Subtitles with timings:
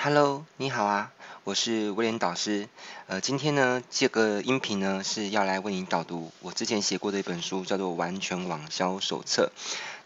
[0.00, 1.10] Hello，你好啊，
[1.42, 2.68] 我是威廉导师。
[3.08, 9.50] 呃，今天呢，这个音频呢是要来为你导读我之前写过的一本书，叫做《完全网销手册》。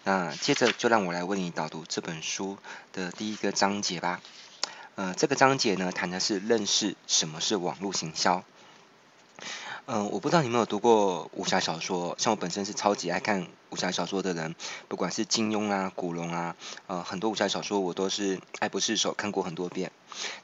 [0.05, 2.57] 那接着就让我来为你导读这本书
[2.95, 4.23] 的第一个章节吧。
[4.95, 8.43] 呃，这个章节呢谈的是认识什么是网络行销。
[9.87, 14.55] 嗯，我不知道你有没有读过武侠小说，像我本身是超级爱看武侠小说的人，
[14.87, 16.55] 不管是金庸啊、古龙啊，
[16.87, 19.91] 呃，很多武侠小说我都是爱不释手，看过很多遍。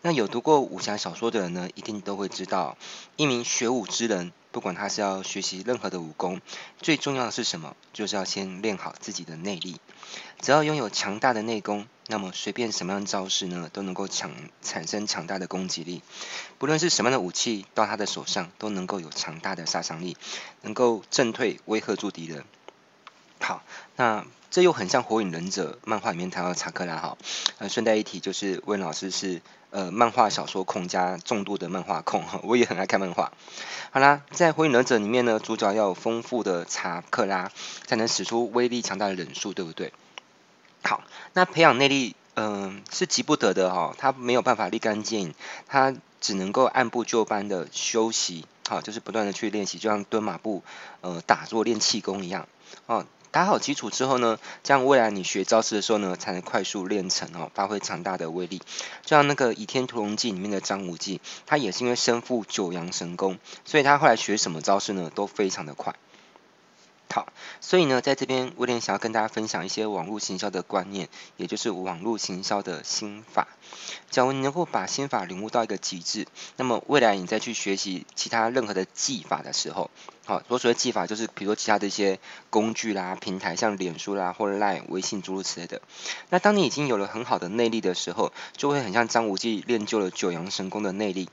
[0.02, 2.76] 那有读过武侠小说的人呢，一定都会知道，
[3.14, 6.40] 一名学武之人，不管他是要学习任何的武功，
[6.80, 7.76] 最重要的是什么？
[7.92, 9.80] 就是要先练好自己的内力。
[10.40, 16.02] 只要拥有强大的内功，那么随便什么样的招式呢，都能够强产生强大的攻击力。
[16.58, 20.16] 不论是什么样的武器到他的手上，都能够有强大的杀伤力，
[20.62, 22.44] 能够震退、威吓住敌人。
[23.40, 23.62] 好，
[23.94, 27.16] 那这又很像《火影忍者》漫画里面谈到的查克拉哈。
[27.58, 29.40] 呃，顺带一提，就是温老师是
[29.70, 33.32] 呃漫画小说控加重度的漫画控， 我也很爱看漫画。
[33.90, 37.50] 好啦，在《火影忍者》里面呢，主角要有丰富的查克拉，
[37.86, 39.92] 才能使出威力强大的忍术，对不对？
[40.82, 41.02] 好，
[41.32, 45.34] 那培养内力，嗯、是急不得的哈、哦，他没有办法立竿见影，
[45.66, 50.62] 他只能够按部就班的休息，好，就是不断的去练习，就像蹲马步，
[51.00, 52.46] 呃，打坐练气功一样，
[52.86, 58.58] 哦，打好基础之后呢，这样未来你学招式的时候呢，才能快速练成哦，发挥强大的威力。
[58.58, 65.94] 就像那个《倚天屠龙记》里面的张无忌，他也是因为身负九阳神功，所以他后来学什么招式呢，都非常的快。
[67.10, 67.26] 好，
[67.60, 73.48] 所以呢，在这边威廉想要跟大家分享一些网络行销的观念，也就是网络行销的心法。
[74.10, 79.90] 假如你能够把心法领悟到一个极致，那么未来你再去学习其他任何的技法的时候，
[80.26, 82.20] 好，我所谓技法就是比如说其他的一些
[82.50, 85.80] 工具啦、平台，像脸书啦或者 Line、微信诸如此类的。
[86.28, 91.30] 那当你已经有了很好的内力的时候，就会很像张无忌练就了九阳神功的内力。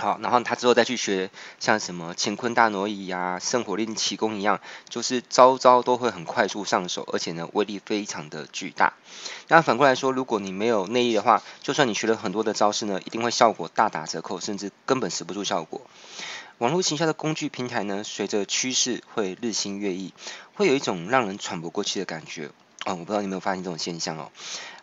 [0.00, 8.94] 好，然后他之后再去学像什么乾坤大挪移呀、圣火令奇功一样，就是招招都会很快速上手，而且呢威力非常的巨大。
[9.48, 15.82] 那反过来说，如果你没有内力的话，就算你学了很多的招式呢，一定会效果大打折扣，甚至根本使不出效果。
[16.56, 20.14] 网络行销的工具平台呢，随着趋势会日新月异，
[20.54, 22.50] 会有一种让人喘不过气的感觉。
[22.86, 24.30] 哦，我不知道你有没有发现这种现象哦。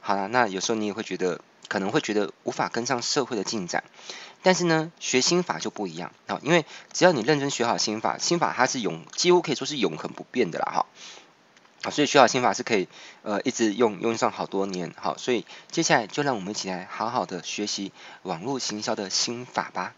[0.01, 3.83] 好了，那有时候你也会觉得，可能会觉得无法跟上社会的进展。
[4.43, 10.85] 但是呢，学心法就不一样啊，因为只要你认真学好心法，心法它是永几乎可以说是永恒不变的啦哈。
[11.83, 12.87] 好，所以学好心法是可以
[13.23, 14.93] 呃一直用用上好多年。
[14.95, 17.91] 好，所以接下来就让我们一起来好好的学习
[18.23, 19.93] 网络行销的心法吧。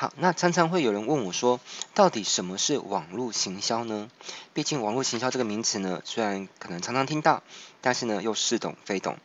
[0.00, 1.58] 好，那常常会有人问我说，
[1.92, 4.08] 到底什么是网络行销呢？
[4.54, 7.42] 毕竟网络行销这个名词呢，虽然可能常常听到，
[7.80, 9.16] 但是呢又似懂非懂，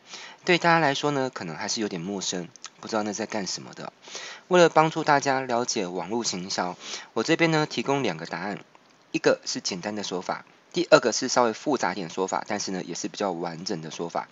[0.44, 2.48] 对大家来说呢，可能还是有点陌生。
[2.80, 3.92] 不知道那在干什么的。
[4.48, 6.76] 为了帮助大家了解网络行销，
[7.12, 8.58] 我这边呢提供两个答案，
[9.12, 14.26] 一个是简单的说法，第二个是稍微复杂点说法，但是呢也是比较完整的说法。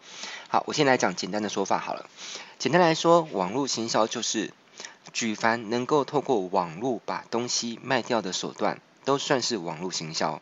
[0.48, 2.10] 好，我先来讲简单的说法好了。
[2.58, 4.52] 简单来说，网络行销就是
[5.12, 10.40] 举凡能够透过网络把东西卖掉的手段，都算是网络行销。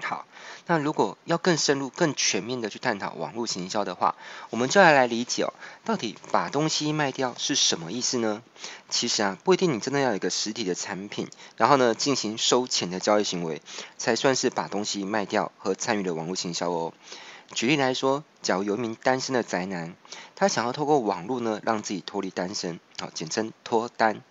[0.00, 0.26] 好，
[0.66, 4.14] 那如果要更深入、更全面的去探讨网络行销的话，
[4.50, 5.52] 我们就要来理解哦，
[5.84, 8.42] 到底把东西卖掉是什么意思呢？
[8.88, 13.60] 其实啊，不一定你真的要有一个实体的产品，然后呢进行收钱的交易行为，
[13.96, 16.92] 才算是把东西卖掉和参与了网络行销哦。
[17.54, 19.94] 举例来说，假如有一名单身的宅男，
[20.36, 24.22] 他想要透过网络呢让自己脱离单身，好，简称脱单。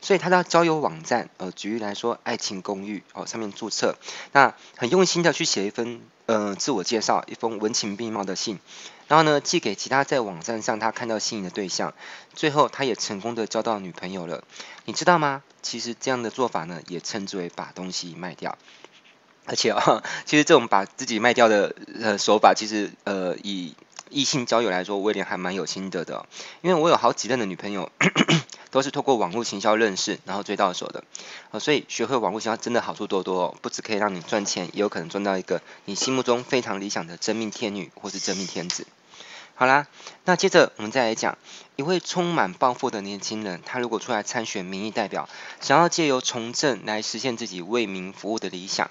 [0.00, 3.96] 所以他到交友网站，呃，举例来说，爱情公寓哦，上面注册，
[4.32, 8.58] 那很用心的去写一封，呃，自我介绍，一封文情并茂的信，
[9.08, 11.94] 然后呢，寄给其他在网站上他看到心仪的对象，
[12.34, 14.44] 最后他也成功的交到女朋友了。
[14.84, 15.42] 你知道吗？
[15.62, 18.58] 其实这样的做法呢，也称之为把东西卖掉。
[19.46, 23.74] 而且啊、其实这种把自己卖掉的呃手法，其实呃以
[24.10, 26.26] 异性交友来说，威廉还蛮有心得的，
[26.62, 27.90] 因为我有好几任的女朋友。
[28.74, 31.04] 都是透过网络行销认识，然后追到手的，
[31.52, 38.84] 呃，所以学会网络行销真的好处多多哦，不只可以让你赚钱，也有可能赚到一个你心目中非常理想的真命天女或是真命天子。
[39.54, 39.86] 好啦，
[40.24, 41.38] 那接着我们再来讲，
[41.76, 45.28] 一位充满抱负的年轻人，他如果出来参选民意代表，
[45.60, 48.90] 想要借由从政来实现自己为民服务的理想。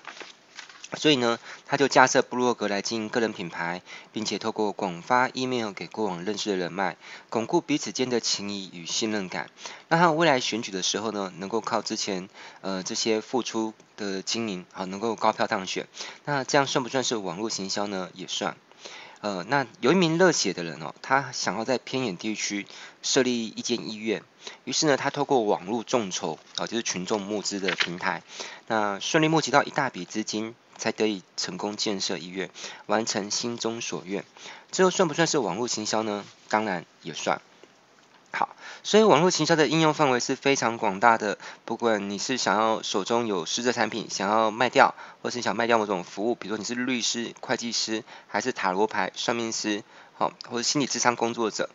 [0.95, 3.81] 所以呢，他就架设部落格来经营个人品牌，
[4.11, 6.97] 并且透过广发 email 给过往认识的人脉，
[7.29, 9.49] 巩固彼此间的情谊与信任感，
[9.89, 12.29] 让他未来选举的时候呢，能够靠之前
[12.61, 15.87] 呃这些付出的经营，好能够高票当选。
[16.25, 18.09] 那这样算不算是网络行销呢？
[18.13, 18.55] 也算。
[19.21, 22.67] 呃，那有一名热血的人哦，他想要在偏远地区
[23.01, 24.21] 设立一间医院，
[24.65, 28.21] 于是呢，他透过网络众筹啊，就是群众募资的平台，
[28.67, 32.49] 那顺利募集到一大笔资金，才得以成功建设医院，
[32.87, 34.25] 完成心中所愿。
[34.69, 36.25] 这又算不算是网络行销呢？
[36.49, 37.41] 当然也算。
[38.33, 38.53] 好，
[38.83, 41.37] 所以网络行销的应用范围是非常广大的。
[41.63, 49.85] 不管你是想要手中有实质产品想要卖掉，或是你想卖掉某种服务，比如说你是律师、会计师，还是塔罗牌算命师，
[50.17, 51.69] 好，或者心理咨商工作者，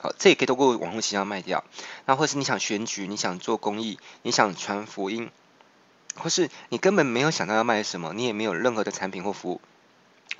[0.00, 1.62] 好，这也可以通过网络行销卖掉。
[2.04, 5.30] 那或是你想选举，你想做公益，你想传福音，
[6.16, 9.60] 或是你根本没有想到要卖什么，你也没有任何的产品或服务。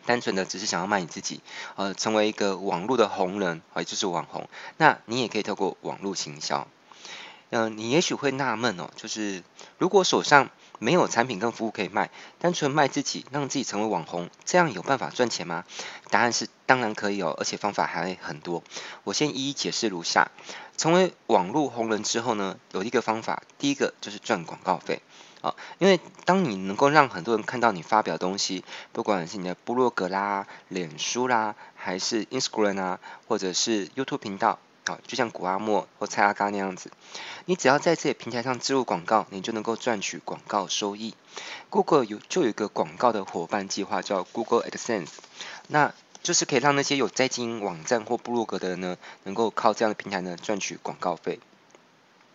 [0.06, 1.40] 单纯的只是想要卖你自己，
[1.76, 4.48] 呃，成为一个网络的红人，也就是网红。
[4.76, 6.68] 那你也可以透过网络行销。
[7.50, 9.44] 嗯、你也许会纳闷哦，就是
[9.78, 10.50] 如果手上
[10.80, 12.10] 没有产品跟服务可以卖，
[12.40, 15.64] 单纯卖自己，让自己成为网红，这样有办法赚钱吗？
[16.10, 18.64] 答案是当然可以哦，而且方法还很多。
[19.04, 20.32] 我先一一解释如下：
[20.76, 25.00] 成为网络红人之后呢，有一个方法，第一个就是赚广告费。
[25.44, 36.90] 啊，因为当你能够让很多人看到你发表的东西，不管是你的部落格啦、脸书啦，还是 Instagram 啊，或者是 YouTube 频道，啊，就像谷阿莫或蔡阿嘎那样子，
[37.44, 41.14] 你只要在这些平台上置入广告，你就能够赚取广告收益。
[41.68, 45.10] Google 有就有一个广告的伙伴计划叫 Google AdSense，
[45.68, 45.92] 那
[46.22, 51.38] 就是可以让那些有在经营网站或部落格的人呢，能够靠这样的平台呢赚取广告费。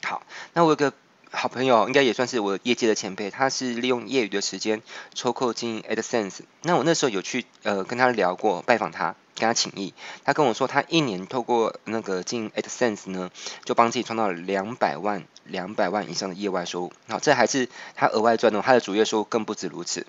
[0.03, 0.21] 好，
[0.53, 0.94] 那我有个。
[1.31, 4.81] 好朋友应该也算是我业界的前辈，他是利用业余的时间
[5.13, 6.39] 抽空经营 AdSense。
[6.63, 9.93] 那我那时候有去呃跟他聊过，拜访他，跟他请益。
[10.25, 13.29] 他跟我说，他一年透过那个经营 AdSense 呢，
[13.63, 16.93] 就帮自己创造了两百万、两百万以上的业外收入。
[17.07, 20.07] 好，这还是他额外赚的，他的主业收入更不止如此。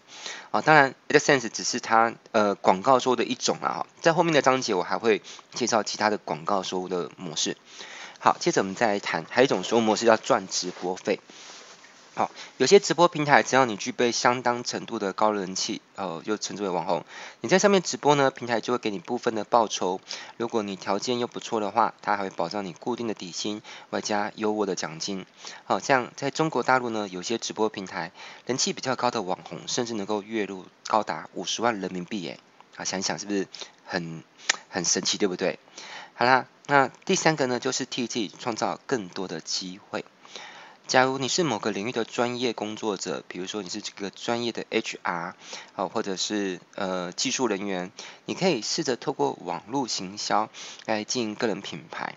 [0.50, 3.86] 啊，当然 AdSense 只是他呃广告收入的一种啊。
[4.00, 5.20] 在后面的章节我还会
[5.52, 7.58] 介绍其他的广告收入的模式。
[8.22, 11.20] 好，接着我们再来谈，还有一种收入模式叫赚直播费。
[12.14, 17.02] 好，有些直播平台只要你具备相当程度的高人气，呃，又称之为网红，
[17.40, 20.02] 你在上面直播呢，平台就会给你部分的报酬。
[20.36, 25.24] 如果你条件又不错的话，它还会保障你固定的底薪，外加优渥的奖金。
[25.64, 28.12] 好，像在中国大陆呢，有些直播平台
[28.44, 32.38] 人气比较高的网红，甚至能够月入高达五十万人民币耶。
[32.76, 33.46] 啊，想想是不是
[33.86, 34.22] 很
[34.68, 35.58] 很神奇，对不对？
[36.14, 40.04] 好啦，那第三个呢，就是替自己创造更多的机会。
[40.86, 45.32] 假如你是某个领域的专业工作者，比如说你是这个专业的 HR，
[45.72, 47.90] 好，或者是呃技术人员，
[48.24, 50.48] 你可以试着透过网络行销
[50.86, 52.14] 来经营个人品牌。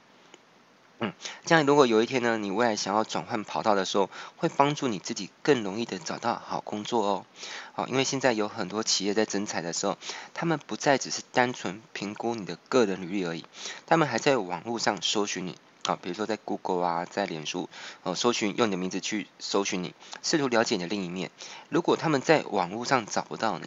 [1.04, 1.12] 嗯，
[1.46, 7.26] 这样如果有一天呢，你未来想要转换跑道的时候，会帮助你自己更容易的找到好工作哦。
[7.74, 9.98] 好，因为现在有很多企业在征才的时候，
[10.34, 13.44] 他们不再只是单纯评估你的个人履历而已，
[13.86, 15.58] 他们还在网络上搜寻你。
[15.84, 17.68] 啊，比如说在 Google 啊，在脸书，
[18.04, 21.30] 哦，搜寻用你的名字去搜寻你，试图了解你的另一面。
[21.68, 23.66] 如果他们在网络上找不到你，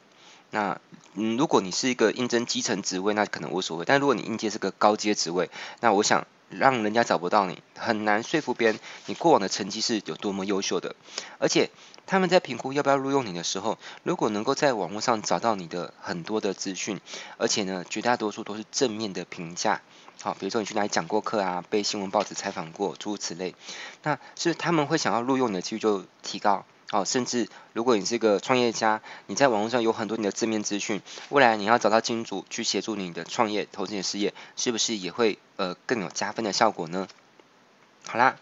[0.51, 0.81] 那
[1.13, 3.85] 嗯，如果你是一个应征基层职位，那可能无所谓。
[3.85, 5.51] 但如果你应届是个高阶职位，
[5.81, 6.27] 那我想。
[6.49, 10.95] 让人家找不到你，很难说服别人你过往的成绩是有多么优秀的。
[11.39, 11.71] 而且
[12.07, 17.01] 他们在评估要不要录用你的时候，如果能够在网络上找到你的很多的资讯，
[17.37, 19.83] 而且呢，绝大多数都是正面的评价，
[20.23, 23.55] 好，比如说你去哪里讲过课啊，被新闻报纸采访过，诸如此类，
[24.03, 26.65] 那是他们会想要录用你的几率就提高。
[26.93, 37.09] 哦，甚至如果你是个创业家，你在网络上有很多你的正面资讯，未来你要找到金主去协助你的创业、投资你的事业，是不是也会呃更有加分的效果呢？
[38.07, 38.37] 好啦，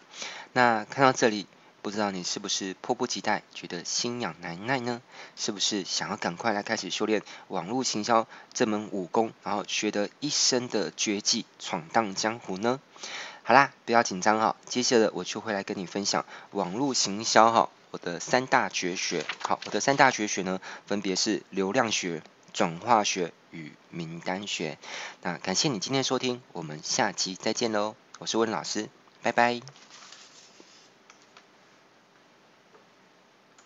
[0.52, 1.46] 那看到这里，
[1.80, 5.00] 不知道你是不是迫不及待，觉得心痒难耐呢？
[5.36, 12.78] 是不是想要赶快来开始修炼网络行销这门武功，然后学得一身的绝技，闯荡江湖呢？
[13.46, 17.68] 好啦，不要紧张哈，接下来我就会来跟你分享网络行销哈。
[17.90, 22.22] 我的三大绝学，好，我的三大绝学呢，分别是流量学、
[22.54, 24.78] 转化学与名单学。
[25.22, 28.88] 那感谢你今天收听，我们下期再见喽，我是温老师，
[29.22, 29.60] 拜拜。